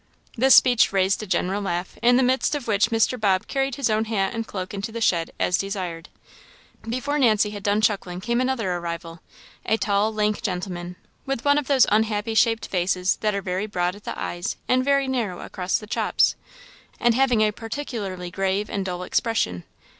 [0.35, 3.19] This speech raised a general laugh, in the midst of which Mr.
[3.19, 6.09] Bob carried his own hat and cloak into the shed, as desired.
[6.89, 9.19] Before Nancy had done chuckling came another arrival
[9.63, 10.95] a tall, lank gentleman,
[11.27, 14.83] with one of those unhappy shaped faces that are very broad at the eyes and
[14.83, 16.35] very narrow across the chops,
[16.99, 19.65] and having a particularly grave and dull expression.